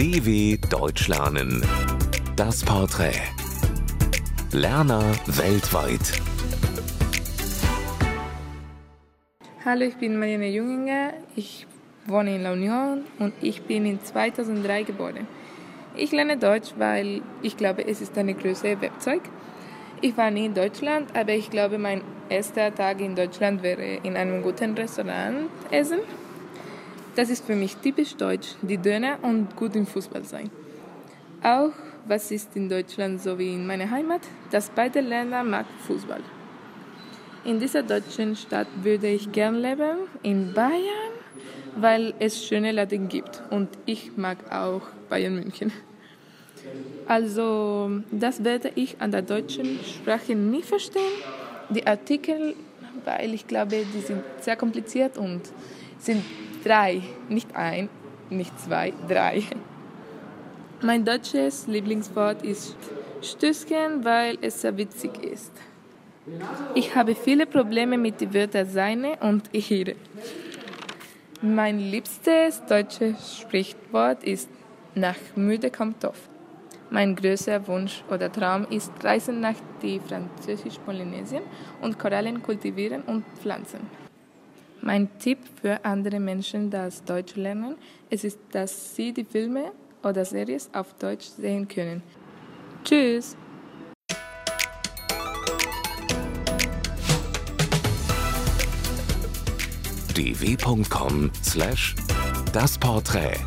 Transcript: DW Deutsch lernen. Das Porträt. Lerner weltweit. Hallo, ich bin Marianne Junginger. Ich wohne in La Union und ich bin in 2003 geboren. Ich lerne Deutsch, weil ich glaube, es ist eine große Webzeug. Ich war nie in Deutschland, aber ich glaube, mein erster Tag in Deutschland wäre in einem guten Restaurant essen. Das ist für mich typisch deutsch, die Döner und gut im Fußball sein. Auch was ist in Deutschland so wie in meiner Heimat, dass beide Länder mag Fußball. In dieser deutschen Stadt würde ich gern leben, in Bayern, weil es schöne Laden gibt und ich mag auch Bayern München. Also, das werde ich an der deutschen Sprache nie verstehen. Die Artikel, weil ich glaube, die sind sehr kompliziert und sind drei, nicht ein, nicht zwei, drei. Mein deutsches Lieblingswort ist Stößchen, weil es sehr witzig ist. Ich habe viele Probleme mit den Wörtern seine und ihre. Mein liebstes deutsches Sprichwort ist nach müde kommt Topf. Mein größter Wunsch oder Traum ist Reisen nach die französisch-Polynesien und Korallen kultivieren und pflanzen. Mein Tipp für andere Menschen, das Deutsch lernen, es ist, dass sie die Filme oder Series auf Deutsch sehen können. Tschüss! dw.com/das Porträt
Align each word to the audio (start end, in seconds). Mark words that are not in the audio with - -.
DW 0.00 0.56
Deutsch 0.70 1.08
lernen. 1.08 1.62
Das 2.34 2.64
Porträt. 2.64 3.20
Lerner 4.50 5.04
weltweit. 5.26 6.22
Hallo, 9.62 9.82
ich 9.82 9.96
bin 9.96 10.18
Marianne 10.18 10.48
Junginger. 10.48 11.12
Ich 11.36 11.66
wohne 12.06 12.36
in 12.36 12.44
La 12.44 12.52
Union 12.52 13.04
und 13.18 13.34
ich 13.42 13.60
bin 13.64 13.84
in 13.84 14.02
2003 14.02 14.84
geboren. 14.84 15.28
Ich 15.94 16.12
lerne 16.12 16.38
Deutsch, 16.38 16.72
weil 16.78 17.20
ich 17.42 17.58
glaube, 17.58 17.86
es 17.86 18.00
ist 18.00 18.16
eine 18.16 18.32
große 18.32 18.80
Webzeug. 18.80 19.20
Ich 20.00 20.16
war 20.16 20.30
nie 20.30 20.46
in 20.46 20.54
Deutschland, 20.54 21.14
aber 21.14 21.34
ich 21.34 21.50
glaube, 21.50 21.76
mein 21.76 22.00
erster 22.30 22.74
Tag 22.74 23.02
in 23.02 23.16
Deutschland 23.16 23.62
wäre 23.62 23.98
in 24.02 24.16
einem 24.16 24.42
guten 24.42 24.72
Restaurant 24.72 25.50
essen. 25.70 25.98
Das 27.20 27.28
ist 27.28 27.44
für 27.44 27.54
mich 27.54 27.76
typisch 27.76 28.16
deutsch, 28.16 28.54
die 28.62 28.78
Döner 28.78 29.18
und 29.20 29.54
gut 29.54 29.76
im 29.76 29.86
Fußball 29.86 30.24
sein. 30.24 30.48
Auch 31.42 31.74
was 32.06 32.30
ist 32.30 32.56
in 32.56 32.70
Deutschland 32.70 33.20
so 33.20 33.38
wie 33.38 33.52
in 33.52 33.66
meiner 33.66 33.90
Heimat, 33.90 34.22
dass 34.50 34.70
beide 34.70 35.02
Länder 35.02 35.44
mag 35.44 35.66
Fußball. 35.86 36.22
In 37.44 37.60
dieser 37.60 37.82
deutschen 37.82 38.36
Stadt 38.36 38.68
würde 38.82 39.08
ich 39.08 39.30
gern 39.32 39.56
leben, 39.56 39.98
in 40.22 40.54
Bayern, 40.54 41.12
weil 41.76 42.14
es 42.20 42.42
schöne 42.42 42.72
Laden 42.72 43.08
gibt 43.08 43.42
und 43.50 43.68
ich 43.84 44.16
mag 44.16 44.38
auch 44.50 44.80
Bayern 45.10 45.34
München. 45.34 45.72
Also, 47.06 48.00
das 48.10 48.44
werde 48.44 48.72
ich 48.76 48.96
an 48.98 49.10
der 49.10 49.20
deutschen 49.20 49.78
Sprache 49.84 50.34
nie 50.34 50.62
verstehen. 50.62 51.16
Die 51.68 51.86
Artikel, 51.86 52.54
weil 53.04 53.34
ich 53.34 53.46
glaube, 53.46 53.84
die 53.94 54.00
sind 54.00 54.22
sehr 54.40 54.56
kompliziert 54.56 55.18
und 55.18 55.42
sind 56.00 56.24
drei, 56.64 57.02
nicht 57.28 57.54
ein, 57.54 57.88
nicht 58.30 58.58
zwei, 58.58 58.92
drei. 59.08 59.42
Mein 60.82 61.04
deutsches 61.04 61.66
Lieblingswort 61.66 62.42
ist 62.42 62.76
Stößchen, 63.22 64.04
weil 64.04 64.38
es 64.40 64.62
sehr 64.62 64.76
witzig 64.76 65.22
ist. 65.22 65.52
Ich 66.74 66.94
habe 66.94 67.14
viele 67.14 67.46
Probleme 67.46 67.98
mit 67.98 68.20
den 68.20 68.32
Wörtern 68.32 68.68
seine 68.68 69.16
und 69.16 69.50
ihre. 69.52 69.94
Mein 71.42 71.78
liebstes 71.78 72.64
deutsches 72.66 73.38
Sprichwort 73.38 74.24
ist 74.24 74.48
nach 74.94 75.16
müde 75.36 75.70
kommt 75.70 76.02
Topf. 76.02 76.28
Mein 76.90 77.14
größter 77.14 77.66
Wunsch 77.68 78.02
oder 78.10 78.30
Traum 78.32 78.66
ist 78.70 78.92
Reisen 79.02 79.40
nach 79.40 79.54
die 79.80 80.00
französisch-Polynesien 80.00 81.42
und 81.80 81.98
Korallen 81.98 82.42
kultivieren 82.42 83.02
und 83.02 83.24
pflanzen. 83.40 83.99
Mein 84.82 85.08
Tipp 85.18 85.38
für 85.60 85.84
andere 85.84 86.20
Menschen, 86.20 86.70
das 86.70 87.04
Deutsch 87.04 87.36
lernen, 87.36 87.76
es 88.08 88.24
ist, 88.24 88.38
dass 88.52 88.96
sie 88.96 89.12
die 89.12 89.24
Filme 89.24 89.72
oder 90.02 90.24
Series 90.24 90.70
auf 90.72 90.94
Deutsch 90.94 91.26
sehen 91.26 91.68
können. 91.68 92.02
Tschüss! 92.84 93.36
dw.com/das 100.14 101.94
Porträt 102.78 103.38